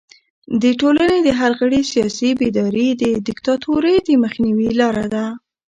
[0.61, 5.25] د ټولنې د هر غړي سیاسي بیداري د دیکتاتورۍ د مخنیوي لاره ده.